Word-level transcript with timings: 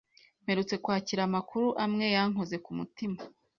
Mperutse 0.43 0.75
kwakira 0.83 1.21
amakuru 1.25 1.67
amwe 1.83 2.05
yankoze 2.15 2.55
ku 2.65 2.71
mutima. 2.77 3.19